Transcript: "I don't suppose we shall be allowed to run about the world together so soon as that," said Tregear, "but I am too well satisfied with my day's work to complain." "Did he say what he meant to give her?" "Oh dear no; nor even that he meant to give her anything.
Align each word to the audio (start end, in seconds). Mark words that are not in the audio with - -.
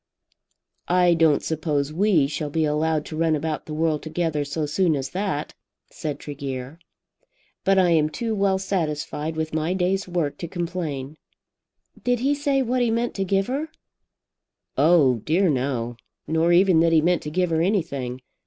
"I 0.87 1.13
don't 1.13 1.43
suppose 1.43 1.93
we 1.93 2.25
shall 2.25 2.49
be 2.49 2.65
allowed 2.65 3.05
to 3.05 3.15
run 3.15 3.35
about 3.35 3.67
the 3.67 3.73
world 3.75 4.01
together 4.01 4.43
so 4.43 4.65
soon 4.65 4.95
as 4.95 5.11
that," 5.11 5.53
said 5.91 6.17
Tregear, 6.17 6.79
"but 7.63 7.77
I 7.77 7.91
am 7.91 8.09
too 8.09 8.33
well 8.33 8.57
satisfied 8.57 9.35
with 9.35 9.53
my 9.53 9.75
day's 9.75 10.07
work 10.07 10.39
to 10.39 10.47
complain." 10.47 11.17
"Did 12.03 12.21
he 12.21 12.33
say 12.33 12.63
what 12.63 12.81
he 12.81 12.89
meant 12.89 13.13
to 13.13 13.23
give 13.23 13.45
her?" 13.45 13.69
"Oh 14.75 15.17
dear 15.17 15.51
no; 15.51 15.97
nor 16.25 16.51
even 16.51 16.79
that 16.79 16.93
he 16.93 16.99
meant 17.01 17.21
to 17.21 17.29
give 17.29 17.51
her 17.51 17.61
anything. 17.61 18.21